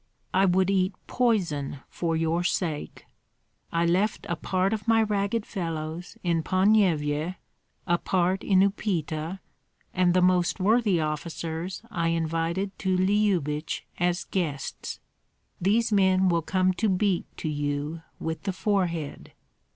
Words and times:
"I 0.33 0.45
would 0.45 0.71
eat 0.71 0.95
poison 1.05 1.81
for 1.87 2.15
your 2.15 2.43
sake! 2.43 3.05
I 3.71 3.85
left 3.85 4.25
a 4.27 4.35
part 4.35 4.73
of 4.73 4.87
my 4.87 5.03
ragged 5.03 5.45
fellows 5.45 6.17
in 6.23 6.41
Ponyevyej, 6.41 7.35
a 7.85 7.97
part 7.99 8.43
in 8.43 8.61
Upita, 8.61 9.41
and 9.93 10.15
the 10.15 10.21
most 10.23 10.59
worthy 10.59 10.99
officers 10.99 11.83
I 11.91 12.07
invited 12.07 12.75
to 12.79 12.97
Lyubich 12.97 13.85
as 13.99 14.23
guests. 14.23 14.99
These 15.61 15.93
men 15.93 16.29
will 16.29 16.41
come 16.41 16.73
to 16.81 16.89
beat 16.89 17.27
to 17.37 17.47
you 17.47 18.01
with 18.19 18.41
the 18.41 18.53
forehead." 18.53 19.33